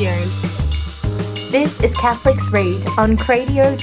[0.00, 0.24] Radio.
[1.50, 3.76] This is Catholics Read on cradio.org.au.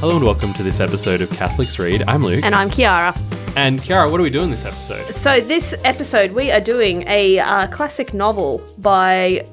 [0.00, 2.02] Hello and welcome to this episode of Catholics Read.
[2.08, 2.42] I'm Luke.
[2.42, 3.16] And I'm Kiara.
[3.56, 5.08] And Kiara, what are we doing this episode?
[5.10, 9.46] So, this episode, we are doing a uh, classic novel by.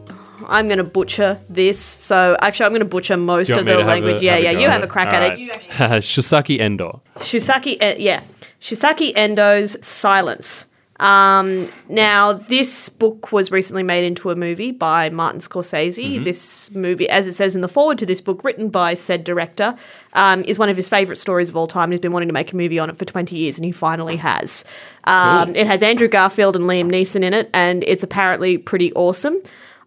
[0.48, 1.80] I'm going to butcher this.
[1.80, 4.22] So, actually, I'm going to butcher most of the have a- language.
[4.22, 4.52] yeah, yeah.
[4.52, 5.40] You have a crack at it.
[5.40, 6.60] You Alright.
[6.60, 7.02] Endo.
[7.18, 8.24] Shusaki, uh, yeah,
[8.62, 10.68] Shisaki Endo's Silence.
[10.98, 16.24] Um, now, this book was recently made into a movie by Martin Scorsese.
[16.24, 19.76] This movie, as it says in the forward to this book, written by said director,
[20.14, 21.92] um, is one of his favorite stories of all time.
[21.92, 24.16] He's been wanting to make a movie on it for 20 years, and he finally
[24.16, 24.64] has.
[25.04, 29.42] Um, It has Andrew Garfield and Liam Neeson in it, and it's apparently pretty awesome.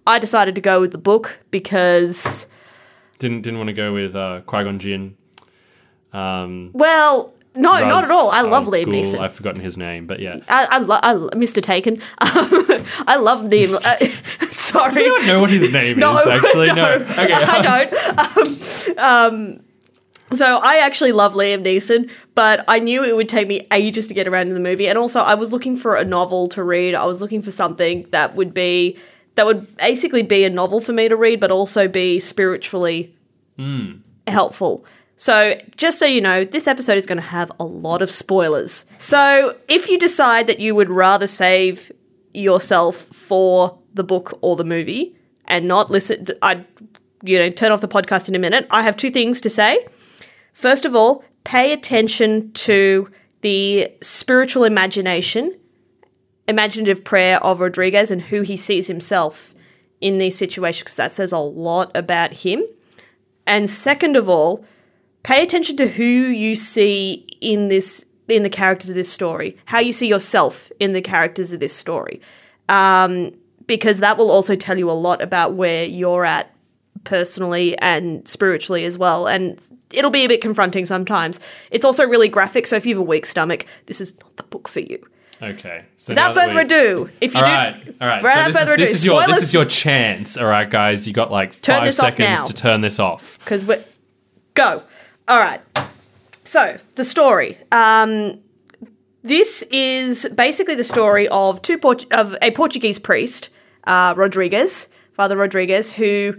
[0.09, 2.48] I decided to go with the book because,
[3.19, 5.17] Didn't didn't want to go with uh, Qui Gon Jinn.
[6.12, 8.31] Um, well, no, not at all.
[8.31, 9.03] I love Al Liam Ghul.
[9.03, 9.19] Neeson.
[9.20, 10.41] I've forgotten his name, but yeah.
[10.48, 11.62] I, I, lo- I Mr.
[11.62, 12.00] Taken.
[12.19, 13.75] I love Liam.
[13.75, 13.97] Uh,
[14.47, 14.91] sorry.
[14.95, 16.27] Does anyone know what his name No, is?
[16.27, 16.98] Actually, no.
[16.98, 17.03] don't.
[17.11, 17.33] Okay.
[17.33, 18.98] I don't.
[18.98, 19.61] Um, um,
[20.37, 24.15] so I actually love Liam Neeson, but I knew it would take me ages to
[24.15, 26.95] get around to the movie, and also I was looking for a novel to read.
[26.95, 28.98] I was looking for something that would be
[29.39, 33.14] that would basically be a novel for me to read, but also be spiritually
[33.56, 33.98] hmm.
[34.27, 34.84] helpful.
[35.14, 38.84] So, just so you know, this episode is going to have a lot of spoilers.
[38.98, 41.92] So, if you decide that you would rather save
[42.34, 46.66] yourself for the book or the movie and not listen, I'd,
[47.22, 48.66] you know, turn off the podcast in a minute.
[48.72, 49.86] I have two things to say.
[50.53, 53.09] First of all, pay attention to
[53.42, 55.56] the spiritual imagination,
[56.48, 59.54] imaginative prayer of Rodriguez and who he sees himself
[60.00, 62.64] in these situations, because that says a lot about him.
[63.46, 64.64] And second of all,
[65.22, 69.78] pay attention to who you see in this in the characters of this story, how
[69.78, 72.20] you see yourself in the characters of this story,
[72.69, 73.32] um,
[73.66, 76.54] because that will also tell you a lot about where you're at
[77.04, 79.26] personally and spiritually as well.
[79.26, 79.58] And
[79.94, 81.41] it'll be a bit confronting sometimes.
[81.70, 84.42] It's also really graphic, so if you have a weak stomach, this is not the
[84.42, 85.03] book for you.
[85.41, 85.84] Okay.
[85.97, 88.22] So Without that further we- ado, if you All do, right, all right.
[88.22, 90.37] Without So this, further is, this ado, is your this is your chance.
[90.37, 91.06] All right, guys.
[91.06, 93.38] You got like Turn five seconds to turn this off.
[93.41, 93.76] because we
[94.54, 94.82] go.
[95.28, 95.60] All right.
[96.44, 97.56] So the story.
[97.71, 98.41] Um,
[99.22, 103.50] this is basically the story of two Port- of a Portuguese priest,
[103.84, 106.37] uh, Rodriguez, Father Rodriguez, who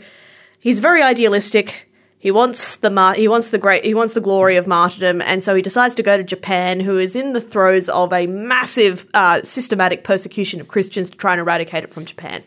[0.60, 1.89] he's very idealistic.
[2.20, 5.42] He wants the mar- he wants the great he wants the glory of martyrdom, and
[5.42, 9.08] so he decides to go to Japan, who is in the throes of a massive
[9.14, 12.44] uh, systematic persecution of Christians to try and eradicate it from Japan.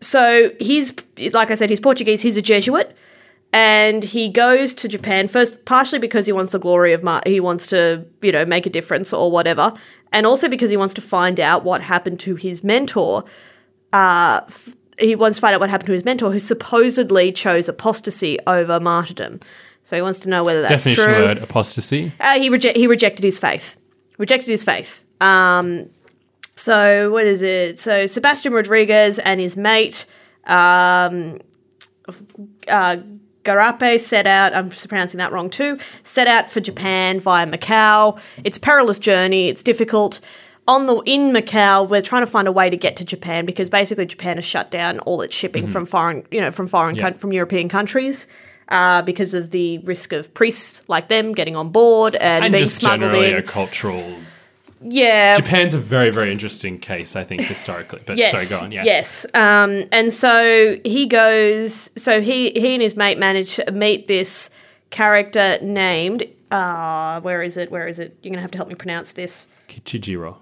[0.00, 0.94] So he's
[1.32, 2.20] like I said, he's Portuguese.
[2.20, 2.94] He's a Jesuit
[3.52, 7.40] and he goes to Japan first, partially because he wants the glory of Mar- he
[7.40, 9.72] wants to you know make a difference or whatever,
[10.12, 13.24] and also because he wants to find out what happened to his mentor.
[13.92, 14.42] Uh,
[14.98, 18.80] he wants to find out what happened to his mentor, who supposedly chose apostasy over
[18.80, 19.40] martyrdom.
[19.84, 21.24] So he wants to know whether that's Definition true.
[21.24, 22.12] word apostasy.
[22.18, 23.76] Uh, he reject he rejected his faith.
[24.18, 25.04] Rejected his faith.
[25.20, 25.88] Um,
[26.56, 27.78] so what is it?
[27.78, 30.06] So Sebastian Rodriguez and his mate,
[30.46, 31.40] um,
[32.66, 32.96] uh,
[33.44, 34.54] Garape set out.
[34.54, 35.78] I'm pronouncing that wrong too.
[36.02, 38.18] Set out for Japan via Macau.
[38.42, 39.48] It's a perilous journey.
[39.48, 40.20] It's difficult.
[40.68, 43.70] On the in Macau, we're trying to find a way to get to Japan because
[43.70, 47.32] basically Japan has shut down all its shipping from foreign, you know, from foreign from
[47.32, 48.26] European countries.
[48.68, 52.64] Uh, because of the risk of priests like them getting on board and, And being
[52.64, 53.36] just smuggled generally in.
[53.36, 54.16] a cultural.
[54.82, 58.00] yeah, Japan's a very very interesting case, I think, historically.
[58.04, 58.72] But yes, sorry, go on.
[58.72, 58.82] Yeah.
[58.82, 59.24] Yes.
[59.34, 61.92] Um, and so he goes.
[61.94, 64.50] So he he and his mate manage to meet this
[64.90, 66.24] character named.
[66.50, 67.70] Uh, where is it?
[67.70, 68.18] Where is it?
[68.24, 69.46] You're gonna have to help me pronounce this.
[69.68, 70.38] Kichijiro.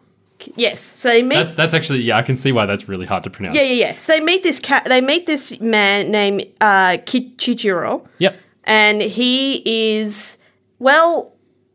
[0.56, 0.80] Yes.
[0.80, 1.36] So they meet.
[1.36, 2.16] That's that's actually yeah.
[2.18, 3.54] I can see why that's really hard to pronounce.
[3.54, 3.94] yeah, yeah, yeah.
[3.94, 4.84] So they meet this cat.
[4.84, 8.06] They meet this man named uh, Kichijiro.
[8.18, 8.36] Yep.
[8.64, 10.38] and he is
[10.78, 11.34] well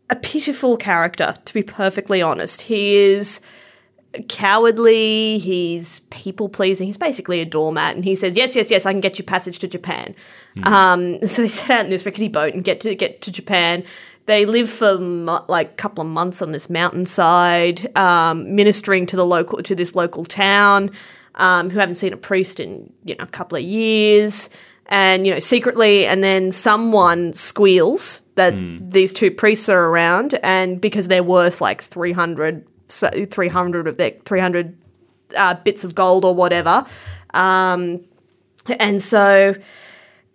[0.09, 3.41] a pitiful character to be perfectly honest he is
[4.27, 8.91] cowardly he's people pleasing he's basically a doormat and he says yes yes yes i
[8.91, 10.15] can get you passage to japan
[10.63, 13.83] um, so they set out in this rickety boat and get to get to japan
[14.29, 19.25] they live for like a couple of months on this mountainside um, ministering to the
[19.25, 20.91] local to this local town
[21.35, 24.49] um, who haven't seen a priest in you know a couple of years.
[24.91, 28.55] And you know secretly and then someone squeals that
[28.91, 34.11] these two priests are around and because they're worth like 300 so 300 of their
[34.25, 34.75] 300
[35.37, 36.85] uh, bits of gold or whatever.
[37.35, 38.01] Um,
[38.79, 39.55] and so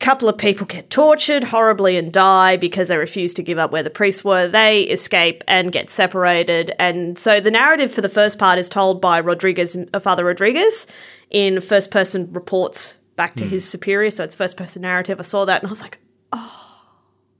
[0.04, 3.82] couple of people get tortured horribly and die because they refuse to give up where
[3.82, 4.46] the priests were.
[4.46, 6.72] They escape and get separated.
[6.78, 10.86] And so the narrative for the first part is told by Rodriguez, uh, Father Rodriguez,
[11.30, 14.10] in first person reports back to his superior.
[14.10, 15.18] So it's first person narrative.
[15.18, 15.98] I saw that and I was like,
[16.32, 16.60] oh.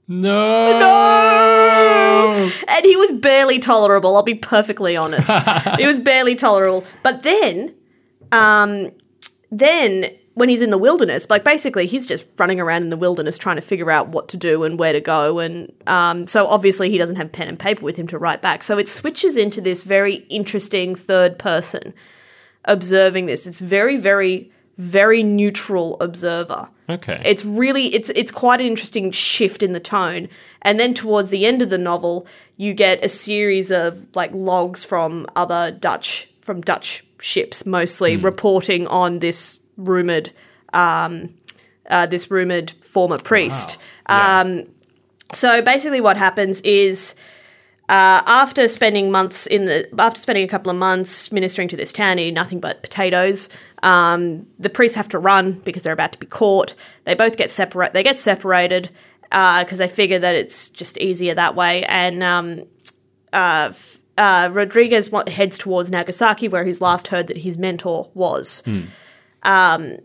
[0.07, 0.79] No.
[0.79, 2.51] no!
[2.67, 5.31] And he was barely tolerable, I'll be perfectly honest.
[5.77, 6.83] he was barely tolerable.
[7.01, 7.73] But then,
[8.31, 8.91] um,
[9.49, 13.37] then when he's in the wilderness, like basically he's just running around in the wilderness
[13.37, 15.39] trying to figure out what to do and where to go.
[15.39, 18.61] And um, so obviously he doesn't have pen and paper with him to write back.
[18.61, 21.93] So it switches into this very interesting third person
[22.65, 23.47] observing this.
[23.47, 26.69] It's very, very, very neutral observer.
[26.89, 27.21] Okay.
[27.25, 30.27] It's really it's it's quite an interesting shift in the tone.
[30.61, 32.27] And then towards the end of the novel,
[32.57, 38.85] you get a series of like logs from other Dutch from Dutch ships mostly reporting
[38.87, 40.31] on this rumored
[40.73, 41.33] um
[41.89, 43.81] uh, this rumored former priest.
[44.09, 44.41] Yeah.
[44.41, 44.67] Um
[45.33, 47.15] so basically what happens is
[47.87, 51.93] uh, after spending months in the after spending a couple of months ministering to this
[51.93, 53.49] town eating nothing but potatoes
[53.85, 56.73] um, the priests have to run because they're about to be caught.
[57.03, 58.89] They both get separate they get separated
[59.29, 61.83] because they figure that it's just easier that way.
[61.85, 62.63] And um,
[63.31, 63.73] uh,
[64.17, 68.63] uh, Rodriguez heads towards Nagasaki where he's last heard that his mentor was
[69.45, 69.97] um,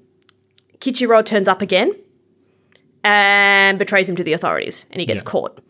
[0.78, 1.92] Kichiro turns up again
[3.02, 5.30] and betrays him to the authorities and he gets Yeah.
[5.30, 5.60] caught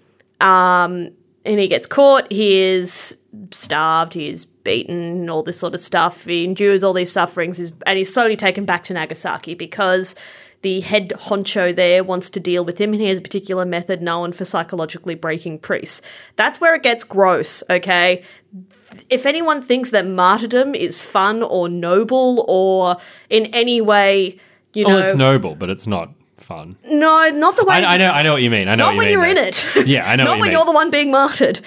[0.41, 1.11] um,
[1.45, 2.31] and he gets caught.
[2.31, 3.17] He is
[3.51, 4.15] starved.
[4.15, 5.29] He is beaten.
[5.31, 6.25] All this sort of stuff.
[6.25, 10.15] He endures all these sufferings, he's, and he's slowly taken back to Nagasaki because
[10.63, 14.03] the head honcho there wants to deal with him, and he has a particular method
[14.03, 16.03] known for psychologically breaking priests.
[16.37, 17.63] That's where it gets gross.
[17.71, 18.23] Okay.
[19.09, 22.97] If anyone thinks that martyrdom is fun or noble or
[23.29, 24.39] in any way,
[24.73, 26.77] you well, know, it's noble, but it's not fun.
[26.91, 27.77] no, not the way.
[27.85, 28.11] I, I know.
[28.11, 28.69] I know what you mean.
[28.69, 29.37] I know Not what you when mean.
[29.37, 29.49] you're though.
[29.79, 29.87] in it.
[29.87, 30.57] Yeah, I know Not what you when mean.
[30.59, 31.61] you're the one being martyred.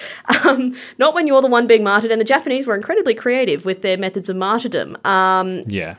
[0.46, 2.10] Um, not when you're the one being martyred.
[2.10, 4.96] And the Japanese were incredibly creative with their methods of martyrdom.
[5.04, 5.94] Um, Yeah.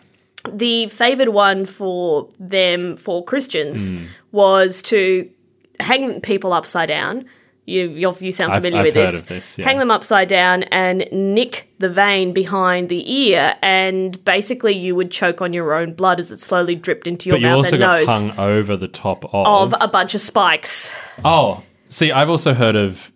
[0.48, 4.04] the favored one for them, for Christians, Hmm.
[4.32, 5.30] was to
[5.80, 7.26] hang people upside down.
[7.68, 9.22] You, you sound I've- familiar I've with heard this.
[9.22, 9.66] of this, yeah.
[9.66, 15.10] Hang them upside down and nick the vein behind the ear, and basically you would
[15.10, 17.76] choke on your own blood as it slowly dripped into your But you mouth also
[17.78, 19.74] and got nose hung over the top of.
[19.74, 20.96] of a bunch of spikes.
[21.26, 23.12] oh, see, I've also heard of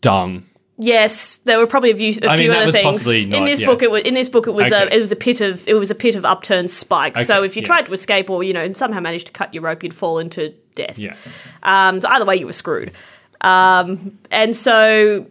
[0.00, 0.44] dung.
[0.80, 2.84] Yes, there were probably a few, a I few other things.
[2.84, 3.66] possibly in this yeah.
[3.66, 5.74] book, it was in this book it was a it was a pit of it
[5.74, 7.26] was a pit of upturned spikes.
[7.26, 7.66] so if you yeah.
[7.66, 10.54] tried to escape or you know somehow managed to cut your rope, you'd fall into
[10.76, 10.96] death.
[10.96, 11.16] Yeah.
[11.64, 12.92] Um, so either way, you were screwed.
[13.40, 15.26] Um, and so,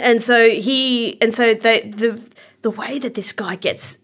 [0.00, 2.28] and so he, and so the the
[2.62, 3.98] the way that this guy gets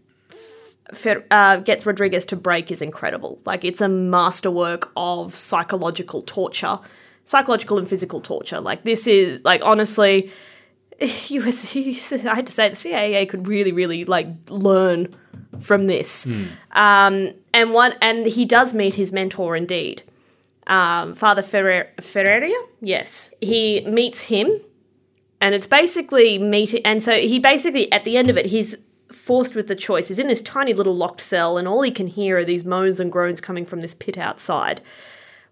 [1.30, 3.38] uh, gets Rodriguez to break is incredible.
[3.44, 6.78] Like it's a masterwork of psychological torture,
[7.24, 8.60] psychological and physical torture.
[8.60, 10.30] Like this is like honestly,
[11.00, 11.76] US,
[12.26, 15.08] I had to say the CIA could really, really like learn
[15.60, 16.26] from this.
[16.72, 20.02] Um, and one, and he does meet his mentor indeed,
[20.66, 22.50] um, Father Ferrer- Ferreira.
[22.80, 24.48] Yes, he meets him,
[25.40, 26.80] and it's basically meet.
[26.84, 28.76] And so he basically at the end of it, he's
[29.12, 30.08] forced with the choice.
[30.08, 33.00] He's in this tiny little locked cell, and all he can hear are these moans
[33.00, 34.80] and groans coming from this pit outside,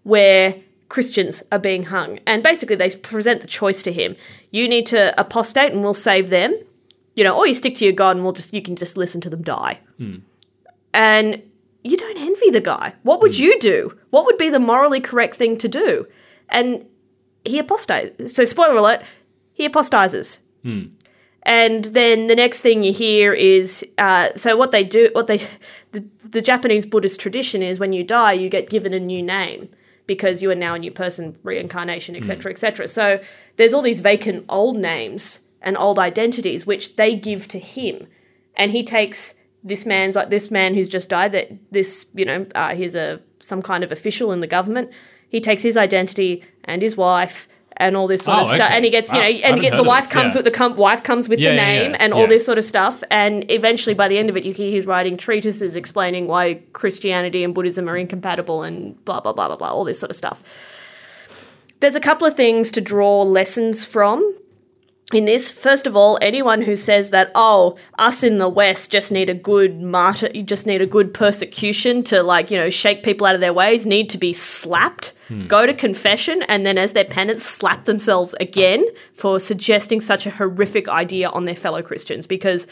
[0.03, 0.55] where
[0.89, 2.19] Christians are being hung.
[2.27, 4.15] And basically, they present the choice to him:
[4.51, 6.53] you need to apostate, and we'll save them.
[7.15, 9.21] You know, or you stick to your God, and we'll just you can just listen
[9.21, 9.79] to them die.
[10.95, 11.41] And
[11.83, 12.93] you don't envy the guy.
[13.03, 13.43] What would hmm.
[13.43, 13.97] you do?
[14.09, 16.07] What would be the morally correct thing to do?
[16.49, 16.85] And
[17.43, 18.33] he apostates.
[18.33, 19.03] So, spoiler alert,
[19.53, 20.39] he apostatizes.
[20.63, 20.87] Hmm.
[21.43, 25.39] And then the next thing you hear is uh, so what they do, what they,
[25.91, 29.69] the, the Japanese Buddhist tradition is when you die, you get given a new name
[30.07, 32.53] because you are now a new person, reincarnation, etc., hmm.
[32.53, 32.87] etc.
[32.87, 33.21] So
[33.57, 38.07] there's all these vacant old names and old identities which they give to him,
[38.55, 41.31] and he takes this man's like this man who's just died.
[41.31, 44.91] That this you know uh, he's a some kind of official in the government.
[45.29, 48.75] He takes his identity and his wife and all this sort Oh, of stuff, okay.
[48.75, 50.39] and he gets you know I and get, the wife this, comes yeah.
[50.39, 52.65] with the com- wife comes with Yeah, the name yeah, and all this sort of
[52.65, 53.03] stuff.
[53.09, 57.43] And eventually, by the end of it, you hear he's writing treatises explaining why Christianity
[57.43, 60.43] and Buddhism are incompatible and blah blah blah blah blah, all this sort of stuff.
[61.79, 64.35] There's a couple of things to draw lessons from
[65.11, 65.51] in this.
[65.51, 69.33] First of all, anyone who says that oh, us in the West just need a
[69.33, 73.35] good martyr, you just need a good persecution to like you know shake people out
[73.35, 75.13] of their ways, need to be slapped.
[75.27, 75.47] Hmm.
[75.47, 80.31] Go to confession and then, as their penance, slap themselves again for suggesting such a
[80.31, 82.27] horrific idea on their fellow Christians.
[82.27, 82.67] Because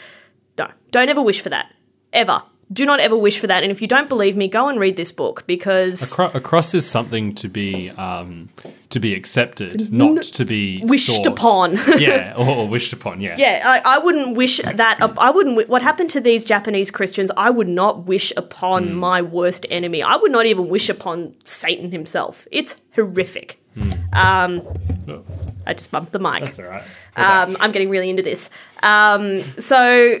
[0.58, 1.72] no, don't ever wish for that.
[2.12, 2.42] Ever.
[2.72, 3.62] Do not ever wish for that.
[3.62, 6.88] And if you don't believe me, go and read this book because a cross is
[6.88, 8.48] something to be um,
[8.90, 11.26] to be accepted, not to be wished sought.
[11.26, 11.78] upon.
[11.98, 13.20] yeah, or, wished upon.
[13.20, 13.36] Yeah.
[13.38, 15.00] Yeah, I, I wouldn't wish that.
[15.02, 15.68] up- I wouldn't.
[15.68, 17.30] What happened to these Japanese Christians?
[17.36, 18.94] I would not wish upon Hmm.
[18.94, 20.02] my worst enemy.
[20.02, 22.46] I would not even wish upon Satan himself.
[22.50, 23.58] It's horrific.
[24.12, 24.62] Um,
[25.08, 25.24] Oh,
[25.66, 26.44] I just bumped the mic.
[26.44, 26.82] that's all right.
[27.16, 28.50] Um, I'm getting really into this.
[28.82, 30.18] Um, so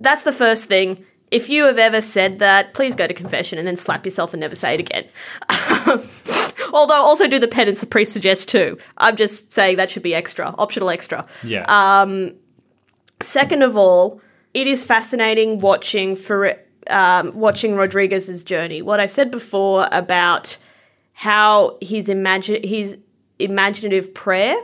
[0.00, 1.04] that's the first thing.
[1.32, 4.40] If you have ever said that, please go to confession and then slap yourself and
[4.40, 5.04] never say it again.
[6.72, 8.78] Although, also do the penance the priest suggests too.
[8.98, 11.26] I'm just saying that should be extra, optional extra.
[11.42, 11.64] yeah.
[11.68, 12.30] uh,
[13.22, 14.20] Second of all,
[14.54, 16.54] it is fascinating watching for
[16.90, 18.82] um, watching Rodriguez's journey.
[18.82, 20.58] What I said before about
[21.12, 22.98] how his imagine his
[23.38, 24.56] imaginative prayer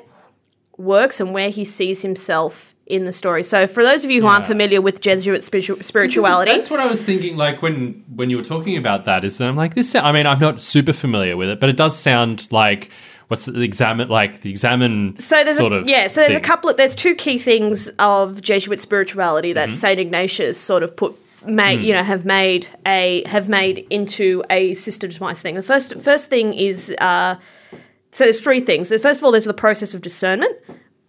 [0.79, 3.43] works and where he sees himself in the story.
[3.43, 6.71] So, for those of you who aren't familiar with Jesuit spiritu- This is- spirituality, That's
[6.71, 7.37] what I was thinking.
[7.37, 9.95] Like when when you were talking about that, is that I'm like this.
[9.95, 12.91] I mean, I'm not super familiar with it, but it does sound like
[13.29, 16.39] what's the examen like the examen so there's sort a, of yeah so there's thing.
[16.39, 19.75] a couple of there's two key things of jesuit spirituality that Mm-hmm.
[19.77, 21.15] saint ignatius sort of put
[21.47, 26.31] made you know have made a have made into a systematized thing the first first
[26.31, 27.35] thing is uh
[28.19, 30.57] so there's three things first of all there's the process of discernment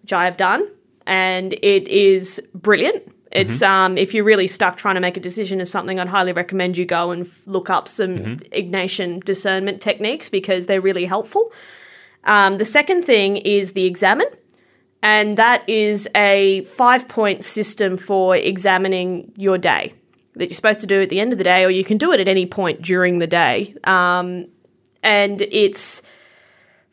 [0.02, 0.68] which i have done
[1.06, 5.62] and it is brilliant it's um, if you're really stuck trying to make a decision
[5.62, 10.30] of something, I'd highly recommend you go and f- look up some Ignatian discernment techniques
[10.30, 11.52] because they're really helpful.
[12.24, 14.28] Um, the second thing is the examen,
[15.04, 19.94] and that is a five point system for examining your day
[20.36, 22.12] that you're supposed to do at the end of the day, or you can do
[22.12, 23.76] it at any point during the day.
[23.84, 24.48] Um,
[25.04, 26.02] and it's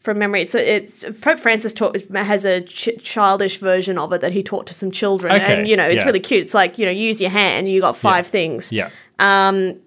[0.06, 4.32] from memory, it's it's Pope Francis taught has a ch- childish version of it that
[4.32, 6.06] he taught to some children, Okay, and you know it's yeah.
[6.06, 6.42] really cute.
[6.42, 8.72] It's like you know use your hand, you got five things.
[8.72, 8.90] yeah.
[9.18, 9.80] Um,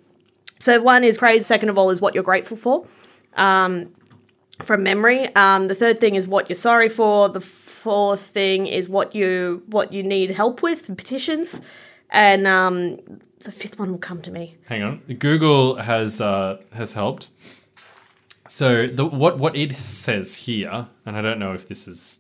[0.60, 1.46] so one is praise.
[1.46, 2.86] Second of all is what you're grateful for,
[3.36, 3.92] um,
[4.62, 5.34] from memory.
[5.36, 7.30] Um, the third thing is what you're sorry for.
[7.30, 11.62] The fourth thing is what you what you need help with, petitions,
[12.10, 12.98] and um,
[13.40, 14.58] the fifth one will come to me.
[14.68, 14.98] Hang on.
[15.18, 17.30] Google has uh, has helped.
[18.50, 22.20] So the what what it says here, and I don't know if this is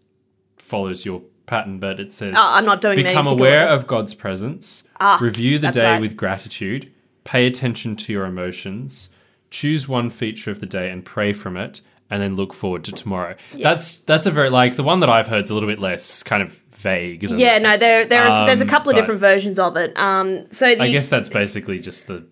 [0.57, 3.67] follows your pattern, but it says Oh, I'm not doing it in any become aware
[3.67, 4.83] of God's presence,
[5.19, 6.01] review the day right.
[6.01, 6.91] with gratitude,
[7.23, 9.09] pay attention to your emotions,
[9.49, 11.81] choose one feature of the day and pray from it,
[12.11, 13.35] and then look forward to tomorrow.
[13.55, 16.21] That's that's a very like the one that I've heard is a little bit less
[16.21, 17.27] kind of vague.
[17.27, 19.97] Than Yeah, no, there there's there's a Um, couple of different versions of it.
[19.97, 22.27] Um, so the, I guess that's basically just the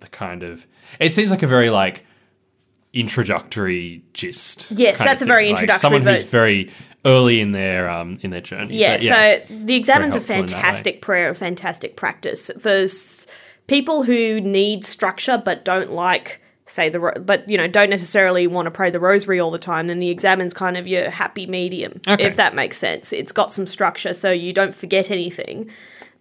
[0.00, 0.66] the kind of.
[1.00, 2.04] It seems like a very like
[2.92, 4.70] introductory gist.
[4.70, 5.28] Yes, that's a thing.
[5.28, 6.70] very Like, introductory someone who's very
[7.04, 8.76] early in their um in their journey.
[8.76, 9.02] Yeah, But
[9.48, 10.52] so the examen's a helpful in that way.
[10.60, 13.26] fantastic prayer, a fantastic practice for s-
[13.66, 18.46] people who need structure but don't like say the ro- but you know don't necessarily
[18.46, 21.46] want to pray the rosary all the time then the examen's kind of your happy
[21.46, 22.24] medium Okay.
[22.24, 25.70] if that makes sense it's got some structure so you don't forget anything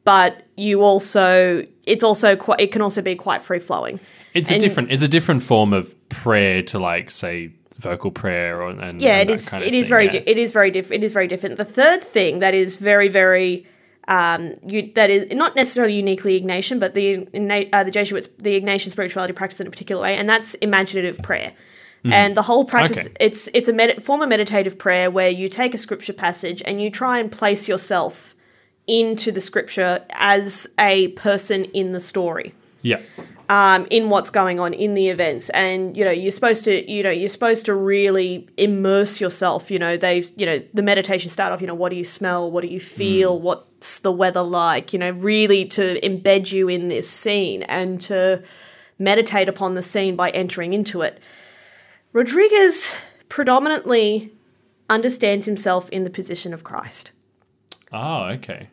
[0.06, 4.00] but you also it's also quite it can also be quite free flowing
[4.34, 8.72] it's a different it's a different form of prayer to like say vocal prayer or
[8.72, 9.50] and yeah, and it is.
[9.50, 10.06] kind of It is thing, very.
[10.06, 10.12] yeah.
[10.12, 11.04] di- It is very different.
[11.04, 11.58] It is very different.
[11.58, 13.68] The third thing that is very, very,
[14.08, 17.28] um, you, that is not necessarily uniquely Ignatian, but the
[17.74, 21.54] uh, the Jesuits, the Ignatian spirituality practice in a particular way, and that's imaginative prayer.
[22.10, 23.16] And the whole practice, Okay.
[23.20, 26.82] it's it's a med- form of meditative prayer where you take a scripture passage and
[26.82, 28.34] you try and place yourself
[28.88, 33.02] into the scripture as a person in the story yeah.
[33.50, 35.50] Um, in what's going on in the events.
[35.50, 39.80] And you know you're supposed to you know you're supposed to really immerse yourself you
[39.80, 42.50] know they've you know the meditation start off you know what do you smell?
[42.52, 43.40] What do you feel?
[43.40, 44.94] What's the weather like?
[44.94, 48.44] You know really to embed you in this scene and to
[49.00, 51.22] meditate upon the scene by entering into it.
[52.14, 52.98] Rodriguez
[53.30, 54.32] predominantly
[54.90, 57.12] understands himself in the position of christ.
[57.92, 58.70] Oh, okay.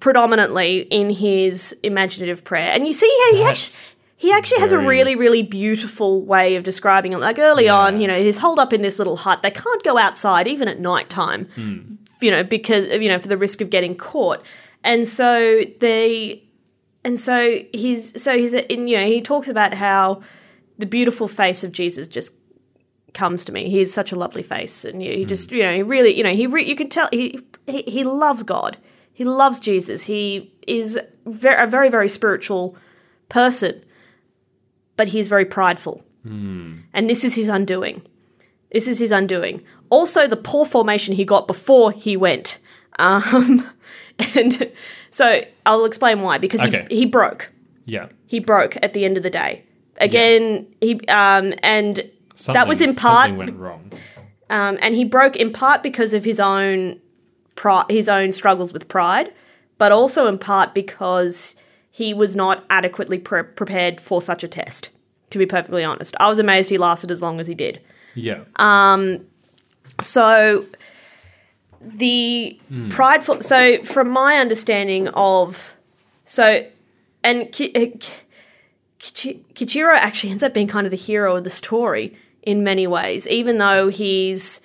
[0.00, 2.70] Predominantly in his imaginative prayer.
[2.72, 6.62] And you see how he actually he actually has a really, really beautiful way of
[6.62, 7.18] describing it.
[7.18, 7.74] Like early Yeah.
[7.74, 9.42] on, you know, he's holed up in this little hut.
[9.42, 11.78] They can't go outside even at night time, Hmm.
[12.22, 14.42] you know, because you know for the risk of getting caught.
[14.82, 16.42] And so they,
[17.04, 20.22] and so he's so he's in you know he talks about how
[20.78, 22.34] the beautiful face of Jesus just
[23.12, 23.68] comes to me.
[23.70, 26.16] He has such a lovely face, and you know, he just you know he really
[26.16, 28.76] you know he re- you can tell he, he he loves God.
[29.14, 30.04] He loves Jesus.
[30.04, 32.76] He is ver- a very very spiritual
[33.28, 33.82] person,
[34.96, 38.02] but he's very prideful, and this is his undoing.
[38.72, 39.62] This is his undoing.
[39.90, 42.58] Also, the poor formation he got before he went,
[42.98, 43.64] um,
[44.36, 44.70] and
[45.10, 46.86] so I'll explain why because Okay.
[46.90, 47.52] he, he broke.
[47.86, 48.08] Yeah.
[48.26, 49.62] he broke at the end of the day.
[49.98, 52.10] Again, he um, and
[52.46, 53.92] that was in part something went wrong.
[54.50, 56.98] um, and he broke in part because of his own
[57.54, 59.32] pri- his own struggles with pride,
[59.78, 61.56] but also in part because
[61.90, 64.90] he was not adequately pre- prepared for such a test.
[65.30, 67.80] To be perfectly honest, I was amazed he lasted as long as he did.
[68.14, 68.40] Yeah.
[68.56, 69.16] Uh,
[70.00, 70.66] So
[71.80, 72.58] the
[72.90, 73.40] prideful.
[73.40, 75.76] So from my understanding of,
[76.24, 76.64] so
[77.22, 77.86] and Ki, uh,
[78.98, 83.26] Kichiro actually ends up being kind of the hero of the story in many ways,
[83.28, 84.60] even though he's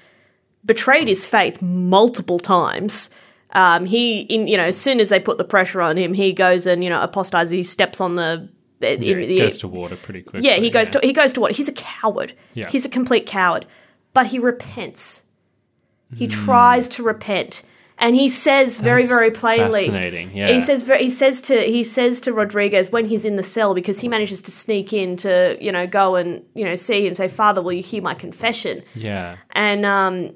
[0.66, 3.10] betrayed his faith multiple times.
[3.52, 6.34] Um, he, in you know, as soon as they put the pressure on him, he
[6.34, 7.52] goes and you know apostatizes.
[7.52, 8.50] He steps on the.
[8.80, 10.48] yeah, in the- goes to water pretty quickly.
[10.48, 11.54] yeah, he goes to he goes to what?
[11.54, 12.34] He's a coward.
[12.54, 12.70] Yeah.
[12.70, 13.66] He's a complete coward.
[14.14, 15.26] But he repents.
[16.16, 17.62] He tries to repent.
[18.02, 19.82] And he says very, That's very plainly.
[19.86, 20.48] fascinating, yeah.
[20.48, 24.00] He says he says to he says to Rodriguez when he's in the cell because
[24.00, 27.28] he manages to sneak in to, you know, go and, you know, see him, say,
[27.28, 28.84] Father, will you hear my confession?
[28.96, 29.36] Yeah.
[29.52, 30.34] and um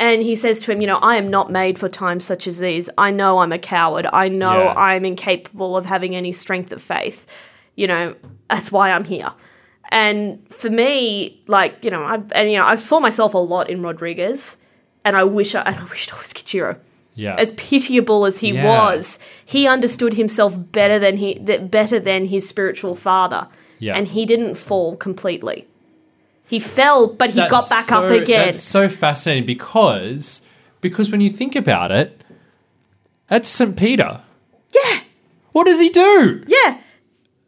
[0.00, 2.58] and he says to him, you know, I am not made for times such as
[2.58, 2.90] these.
[2.98, 4.06] I know I'm a coward.
[4.12, 4.74] I know Yeah.
[4.76, 7.26] I'm incapable of having any strength of faith.
[7.76, 8.14] You know,
[8.48, 9.30] that's why I'm here.
[9.92, 13.68] And for me, like you know, I and you know, I saw myself a lot
[13.70, 14.56] in Rodriguez,
[15.04, 16.76] and I wish I and I wished I was Kichiro.
[17.14, 17.36] Yeah.
[17.38, 18.64] As pitiable as he Yeah.
[18.66, 23.48] was, he understood himself better than he that better than his spiritual father.
[23.80, 23.96] Yeah.
[23.96, 25.66] And he didn't fall completely.
[26.50, 28.46] He fell, but he That's got back up again.
[28.46, 30.42] That's so fascinating because
[30.80, 32.20] because when you think about it,
[33.28, 33.76] that's St.
[33.76, 34.20] Peter.
[34.74, 35.00] Yeah,
[35.52, 36.42] What does he do?
[36.48, 36.78] yeah.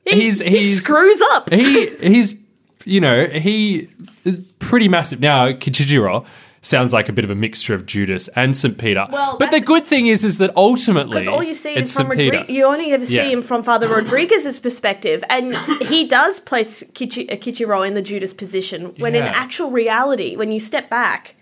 [0.06, 1.50] He, He's- he he's- screws up.
[1.52, 2.36] He he's
[2.84, 3.88] you know, he
[4.24, 5.20] is pretty massive.
[5.20, 6.24] Now Kichijiro
[6.64, 8.78] sounds like a bit of a mixture of Judas and St.
[8.78, 9.06] Peter.
[9.10, 12.08] Well, but the good thing is is that ultimately Because all you see is from.
[12.08, 12.46] Rodriguez.
[12.48, 13.24] You only ever see Yeah.
[13.24, 18.32] him from Father Rodriguez's perspective, and he does place Kichi- uh, Kichiro in the Judas
[18.32, 18.94] position.
[18.98, 21.34] When in actual reality, when you step back,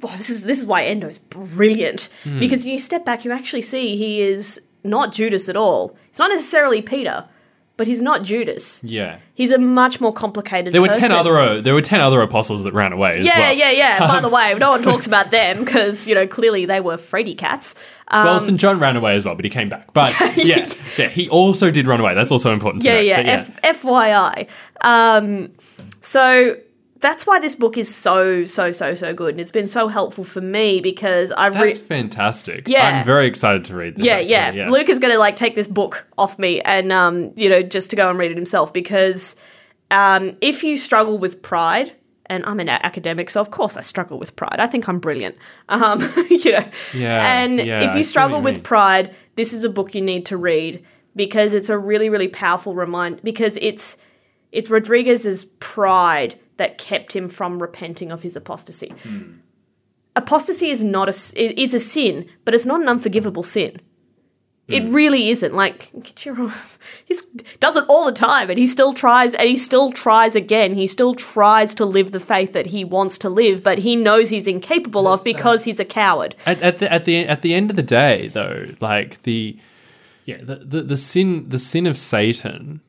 [0.00, 2.38] well, this is this is why Endo's brilliant Hmm.
[2.40, 5.94] because when you step back, you actually see he is not Judas at all.
[6.08, 7.26] It's not necessarily Peter,
[7.80, 8.84] but he's not Judas.
[8.84, 9.20] Yeah.
[9.32, 10.74] He's a much more complicated.
[10.74, 11.00] There were person.
[11.00, 13.54] ten other uh, there were ten other apostles that ran away as Yeah, well.
[13.56, 13.98] yeah, yeah.
[14.06, 17.34] By the way, no one talks about them because you know clearly they were Freddy
[17.34, 17.74] cats.
[18.08, 18.60] Um, Well, St.
[18.60, 19.94] John ran away as well, but he came back.
[19.94, 22.12] But yeah, yeah, he also did run away.
[22.14, 22.82] That's also important.
[22.82, 24.46] To yeah, yeah, F- FYI.
[24.82, 25.50] Um,
[26.02, 26.56] so
[27.00, 30.24] that's why this book is so, so, so, so good, and it's been so helpful
[30.24, 32.68] for me because I've re- That's fantastic.
[32.68, 33.00] Yeah.
[33.00, 34.04] I'm very excited to read this.
[34.04, 37.32] yeah, actually, yeah, Luke is going to like take this book off me and um,
[37.36, 39.36] you know just to go and read it himself because
[39.90, 41.92] um, if you struggle with pride.
[42.26, 44.60] And I'm an academic, so of course I struggle with pride.
[44.60, 45.34] I think I'm brilliant,
[45.68, 46.64] um, you know.
[46.94, 50.26] Yeah, And yeah, if you struggle you with pride, this is a book you need
[50.26, 50.84] to read
[51.16, 53.20] because it's a really, really powerful reminder.
[53.24, 53.98] Because it's
[54.52, 58.92] it's Rodriguez's pride that kept him from repenting of his apostasy.
[59.02, 59.32] Hmm.
[60.16, 63.80] Apostasy is not a it is a sin, but it's not an unforgivable sin.
[64.68, 64.94] It Hmm.
[64.94, 65.54] really isn't.
[65.54, 66.50] Like Kichiro,
[67.04, 67.14] he
[67.58, 70.74] does it all the time, and he still tries, and he still tries again.
[70.74, 74.30] He still tries to live the faith that he wants to live, but he knows
[74.30, 76.36] he's incapable of because he's a coward.
[76.46, 79.56] At, at the at the at the end of the day, though, like the
[80.24, 82.80] yeah, the, the the sin the sin of Satan,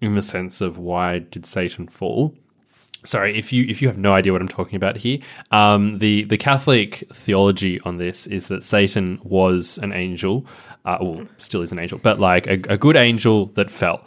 [0.00, 2.34] in the sense of why did Satan fall?
[3.04, 5.18] Sorry, if you if you have no idea what I'm talking about here,
[5.50, 10.44] um, the the Catholic theology on this is that Satan was an angel,
[10.84, 14.04] uh, well, still is an angel, but like a, a good angel that fell.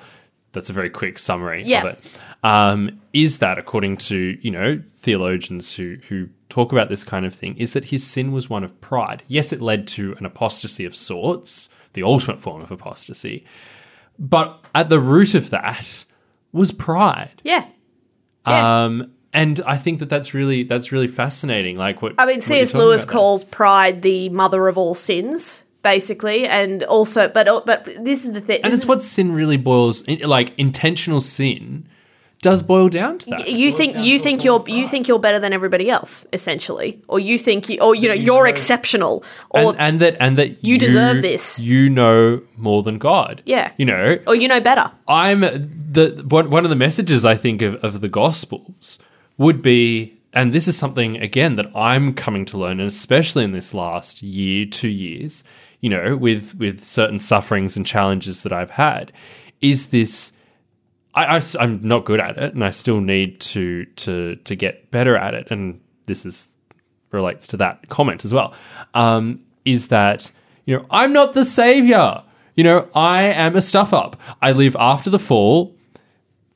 [0.52, 1.82] That's a very quick summary Yeah.
[1.82, 2.22] of it.
[2.44, 7.34] Um, is that according to you know theologians who who talk about this kind of
[7.34, 7.58] thing?
[7.58, 9.24] Is that his sin was one of pride?
[9.28, 13.44] Yes, it led to an apostasy of sorts, the ultimate form of apostasy,
[14.20, 16.06] but at the root of that
[16.52, 17.42] was pride.
[17.44, 17.66] Yeah.
[18.48, 18.86] Yeah.
[18.86, 21.76] Um, and I think that that's really that's really fascinating.
[21.76, 22.76] Like what I mean, C.S.
[22.76, 23.14] Lewis there.
[23.14, 28.42] calls pride the mother of all sins, basically, and also, but but this is the
[28.42, 28.62] thing.
[28.64, 31.88] and it's what sin really boils like intentional sin
[32.44, 33.50] does boil down to that.
[33.50, 37.40] you think you think you're you think you're better than everybody else, essentially, or you
[37.40, 41.24] think you, or you know, you're exceptional, or and, and that and that you, deserve
[41.24, 41.60] this.
[41.60, 43.42] You know more than God.
[43.46, 43.72] Yeah.
[43.78, 44.92] You know, or you know better.
[45.08, 49.00] I'm the one one of the messages I think of, of the Gospels
[49.38, 53.54] would be, and this is something again that I'm coming to learn, and especially in
[53.54, 55.44] this last year, two years,
[55.80, 59.14] you know, with with certain sufferings and challenges that I've had,
[59.62, 60.34] is this.
[61.16, 64.92] I, I, am not good at it, and I still need to to to get
[64.92, 65.48] better at it.
[65.52, 66.50] And this is
[67.12, 68.54] relates to that comment as well.
[68.94, 70.32] Um, is that
[70.66, 72.24] you know I'm not the savior.
[72.56, 74.20] You know, I am a stuff up.
[74.42, 75.76] I live after the fall.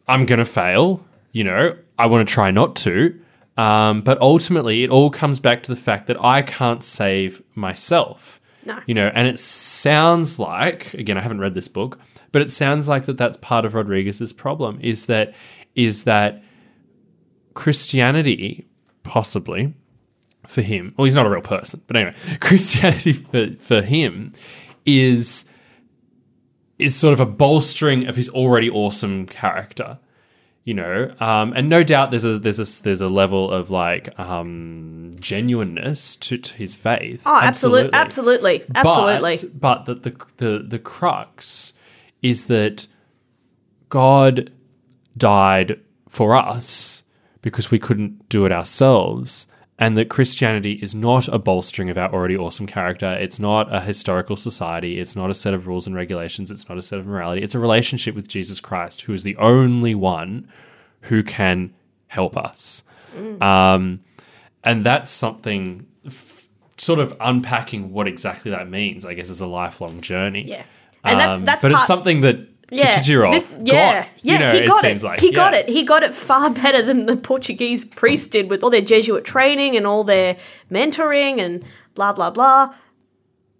[0.08, 1.04] I'm going to fail.
[1.32, 3.20] You know, I want to try not to.
[3.58, 8.40] Um, but ultimately, it all comes back to the fact that I can't save myself.
[8.64, 8.80] No.
[8.86, 12.00] You know, and it sounds like, again, I haven't read this book,
[12.32, 15.34] but it sounds like that that's part of Rodriguez's problem is that
[15.76, 16.44] is that
[17.54, 18.68] Christianity
[19.04, 19.74] possibly
[20.46, 20.94] for him.
[20.98, 24.34] Well, he's not a real person, but anyway, Christianity for, for him
[24.86, 25.46] is
[26.80, 30.00] is sort of a bolstering of his already awesome character.
[30.64, 34.20] You know, um, and no doubt there's a there's a there's a level of like
[34.20, 37.24] um, genuineness to, to his faith.
[37.26, 39.50] Oh, absolutely, absolutely, absolutely.
[39.58, 41.74] But, but the, the the the crux
[42.30, 42.88] is that
[43.90, 44.52] God
[45.16, 47.04] died for us
[47.42, 49.48] because we couldn't do it ourselves.
[49.80, 53.14] And that Christianity is not a bolstering of our already awesome character.
[53.14, 55.00] It's not a historical society.
[55.00, 56.50] It's not a set of rules and regulations.
[56.50, 57.44] It's not a set of morality.
[57.44, 60.50] It's a relationship with Jesus Christ, who is the only one
[61.02, 61.76] who can
[62.08, 62.84] help us.
[63.40, 64.00] Um,
[64.64, 69.48] and that's something, f- sort of unpacking what exactly that means, I guess, is a
[69.48, 70.46] lifelong journey.
[70.48, 70.64] Yeah.
[71.04, 73.34] And that- Um, but part- it's something that yeah, this- got.
[73.64, 74.34] yeah, yeah.
[74.34, 74.88] You know, he got it.
[74.90, 75.20] seems like.
[75.22, 75.70] he got it.
[75.70, 79.78] He got it far better than the Portuguese priest did with all their Jesuit training
[79.78, 80.36] and all their
[80.70, 81.64] mentoring and
[81.96, 82.74] blah blah blah.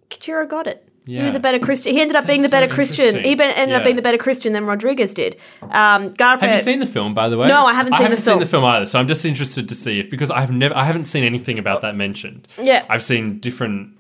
[0.10, 0.84] Kichiro got it.
[1.06, 1.94] He was a better Christian.
[1.94, 3.24] He ended up being the That's so better Christian.
[3.24, 5.38] He ended up being the better Christian than Rodriguez did.
[5.62, 7.48] Um, Have you seen the film, by the way?
[7.48, 8.36] No, I haven't seen I the haven't film.
[8.36, 10.84] seen the film either, so I'm just interested to see if because I've never, I
[10.84, 12.46] haven't seen anything about that mentioned.
[12.62, 12.84] Yeah.
[12.90, 13.97] I've seen different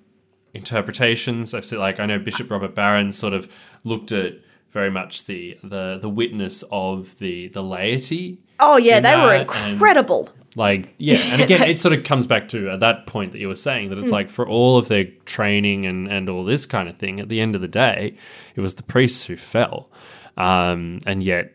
[0.57, 1.53] interpretations.
[1.53, 3.51] I've seen, like, I know Bishop Robert Barron sort of
[3.83, 4.33] looked at
[4.71, 8.39] very much the the the witness of the the laity.
[8.59, 10.29] Oh yeah, in they were that, and- incredible.
[10.55, 13.47] Like, yeah, and again, it sort of comes back to at that point that you
[13.47, 16.89] were saying that it's like for all of their training and and all this kind
[16.89, 18.17] of thing, at the end of the day,
[18.55, 19.89] it was the priests who fell,
[20.35, 21.53] um, and yet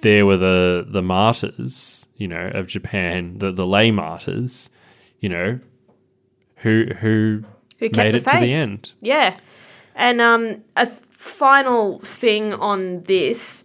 [0.00, 4.70] there were the the martyrs, you know, of Japan, the the lay martyrs,
[5.20, 5.60] you know,
[6.56, 7.44] who who,
[7.78, 8.92] Who kept made it to the end.
[9.00, 9.36] Yeah.
[9.94, 13.64] And um, a th- final thing on this,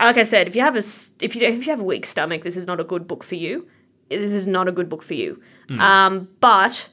[0.00, 0.82] like I said, if you have a
[1.20, 3.34] if you if you have a weak stomach, this is not a good book for
[3.34, 3.68] you.
[4.08, 5.42] This is not a good book for you.
[5.78, 6.88] Um, but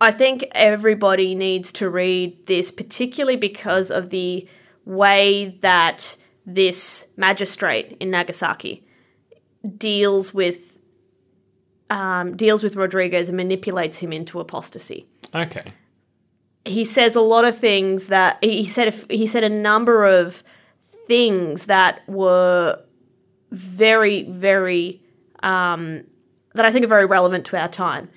[0.00, 4.48] I think everybody needs to read this, particularly because of the
[4.84, 6.16] way that
[6.46, 8.86] this magistrate in Nagasaki
[9.76, 10.78] deals with
[11.90, 15.72] um, deals with Rodriguez and manipulates him into apostasy Okay,
[16.64, 20.42] he says a lot of things that he said a, he said a number of
[21.06, 22.78] things that were
[23.50, 25.00] very very
[25.42, 26.04] um,
[26.54, 28.08] that I think are very relevant to our time.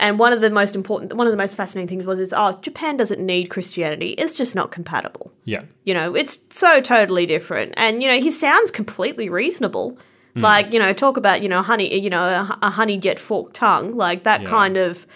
[0.00, 2.58] And one of the most important, one of the most fascinating things was is oh
[2.62, 5.32] Japan doesn't need Christianity; it's just not compatible.
[5.44, 7.74] yeah, You know, it's so totally different.
[7.76, 9.98] And you know, he sounds completely reasonable.
[10.34, 13.54] Like you know, talk about you know honey, you know, a, a honey jet forked
[13.54, 14.48] tongue, like that Yeah.
[14.48, 15.06] kind of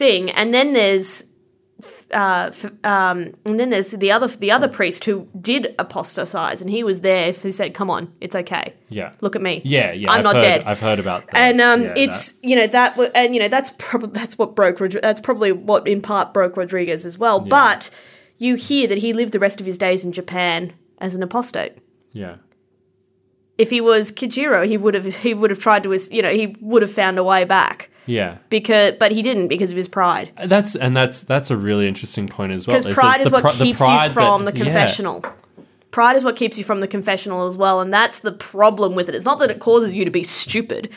[0.00, 0.30] thing.
[0.30, 1.24] And then there's,
[2.12, 6.70] uh, f- um, and then there's the other the other priest who did apostatize, and
[6.70, 7.32] he was there.
[7.32, 8.74] He said, "Come on, it's okay.
[8.98, 9.62] yeah, Look at me.
[9.64, 10.10] yeah, yeah.
[10.10, 11.36] I'm I've not heard, dead." I've heard about that.
[11.36, 14.54] and um, Yeah, it's that- you know that and you know that's probably that's what
[14.54, 17.40] broke that's probably what in part broke Rodriguez as well.
[17.40, 17.88] But
[18.38, 21.72] you hear that he lived the rest of his days in Japan as an apostate.
[22.12, 22.36] yeah.
[23.58, 26.56] If he was Kijiro, he would have he would have tried to you know he
[26.60, 30.32] would have found a way back Yeah, because but he didn't because of his pride.
[30.46, 32.76] That's and that's that's a really interesting point as well.
[32.76, 34.64] Because pride is what the keeps you from that- the yeah.
[34.64, 35.24] confessional.
[35.92, 39.08] Pride is what keeps you from the confessional as well, and that's the problem with
[39.08, 39.14] it.
[39.14, 40.90] It's not that it causes you to be stupid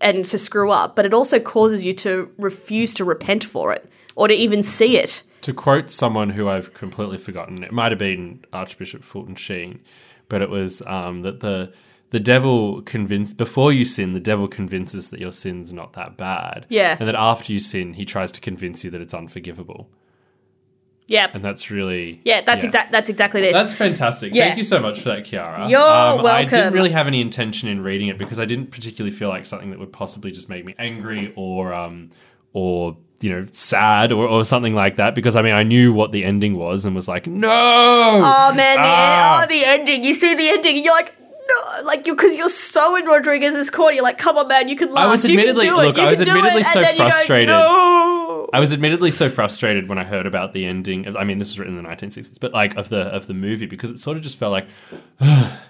[0.00, 3.90] and to screw up, but it also causes you to refuse to repent for it
[4.14, 5.22] or to even see it.
[5.42, 9.80] To quote someone who I've completely forgotten, it might have been Archbishop Fulton Sheen,
[10.28, 11.72] but it was um, that the
[12.10, 16.66] the devil convinced before you sin, the devil convinces that your sin's not that bad.
[16.68, 16.96] Yeah.
[16.98, 19.90] and that after you sin, he tries to convince you that it's unforgivable,
[21.08, 22.90] Yeah, and that's really yeah, that's exact.
[22.92, 23.52] That's exactly this.
[23.54, 24.34] That's fantastic.
[24.34, 24.44] Yeah.
[24.46, 25.68] Thank you so much for that, Kiara.
[25.70, 26.50] You're I welcome.
[26.50, 29.70] didn't really have any intention in reading it because I didn't particularly feel like something
[29.70, 32.10] that would possibly just make me angry or um
[32.52, 36.10] or you know sad or, or something like that because I mean I knew what
[36.12, 39.42] the ending was and was like no oh man, the Ah.
[39.42, 40.04] oh the ending.
[40.04, 41.14] You see the ending, and you're like.
[41.48, 43.94] No, like you because you're so in Rodriguez's corner.
[43.94, 45.10] You're like, come on, man, you can last.
[45.10, 45.84] was you can admittedly- do it.
[45.84, 46.66] look, you I was admittedly it.
[46.66, 47.48] so frustrated.
[47.48, 48.50] Go, no.
[48.52, 51.06] I was admittedly so frustrated when I heard about the ending.
[51.06, 53.34] Of, I mean, this was written in the 1960s, but like of the of the
[53.34, 54.66] movie because it sort of just felt like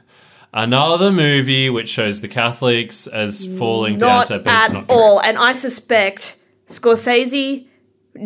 [0.53, 4.97] another movie which shows the Catholics as falling not down to, at it's not true.
[4.97, 5.21] all.
[5.21, 6.37] And I suspect
[6.67, 7.67] Scorsese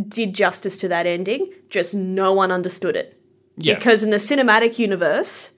[0.08, 1.52] did justice to that ending.
[1.68, 3.20] Just no one understood it.
[3.56, 3.74] Yeah.
[3.74, 5.52] Because in the cinematic universe,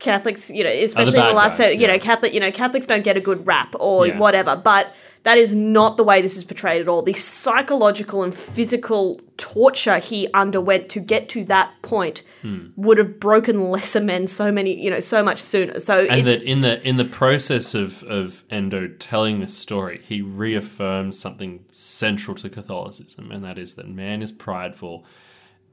[0.00, 1.98] Catholics, you know, especially in the last, guys, you know.
[1.98, 4.18] Catholic, you know, Catholics don't get a good rap or Yeah.
[4.18, 4.92] whatever, but
[5.24, 7.02] that is not the way this is portrayed at all.
[7.02, 12.68] The psychological and physical torture he underwent to get to that point Hmm.
[12.76, 15.78] would have broken lesser men so many, you know, so much sooner.
[15.80, 20.22] So and that in the in the process of of Endo telling this story, he
[20.22, 25.04] reaffirms something central to Catholicism, and that is that man is prideful,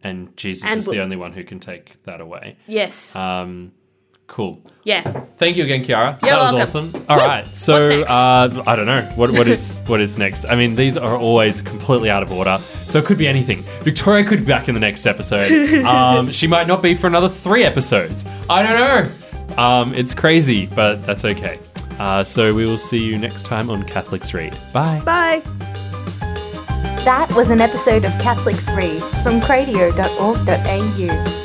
[0.04, 2.58] and Jesus And is the only one who can take that away.
[2.68, 3.72] yes, Um,
[4.28, 4.62] cool.
[4.84, 5.02] yeah.
[5.38, 6.20] Thank you again, Kiara.
[6.22, 6.96] You're that was welcome.
[6.96, 7.06] awesome.
[7.10, 8.12] All right, so What's next?
[8.12, 10.46] uh, I don't know what what is what is next.
[10.50, 13.62] I mean, these are always completely out of order, so it could be anything.
[13.82, 15.84] Victoria could be back in the next episode.
[15.86, 18.26] um, she might not be for another three episodes.
[18.50, 19.64] I don't know.
[19.64, 21.60] Um, it's crazy, but that's okay.
[22.00, 24.56] Uh, so we will see you next time on Catholics Read.
[24.74, 25.02] Bye.
[25.06, 25.42] Bye.
[27.06, 31.37] That was an episode of Catholics Read from cradio.org.au.